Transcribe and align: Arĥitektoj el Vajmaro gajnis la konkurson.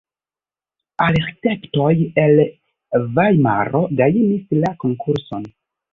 Arĥitektoj 1.07 1.91
el 2.23 2.41
Vajmaro 3.19 3.83
gajnis 4.01 4.53
la 4.65 4.77
konkurson. 4.87 5.47